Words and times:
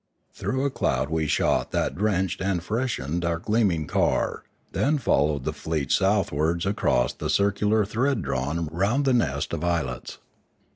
Through 0.33 0.65
a 0.65 0.71
cloud 0.71 1.11
we 1.11 1.27
shot 1.27 1.69
that 1.69 1.95
drenched 1.95 2.41
and 2.41 2.63
freshened 2.63 3.23
our 3.23 3.37
gleaming 3.37 3.85
car, 3.85 4.43
then 4.71 4.97
followed 4.97 5.43
the 5.43 5.53
fleet 5.53 5.91
southwards 5.91 6.65
across 6.65 7.13
the 7.13 7.29
circular 7.29 7.85
thread 7.85 8.23
drawn 8.23 8.65
round 8.71 9.05
the 9.05 9.13
nest 9.13 9.53
of 9.53 9.63
islets. 9.63 10.17